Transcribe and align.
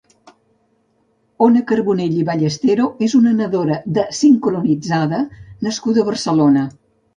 Ona 1.47 1.61
Carbonell 1.71 2.15
i 2.21 2.25
Ballestero 2.29 2.87
és 3.09 3.15
una 3.21 3.35
nadadora 3.37 3.79
de 3.99 4.07
sincronitzada 4.23 5.23
nascuda 5.69 6.05
a 6.07 6.11
Barcelona. 6.13 6.69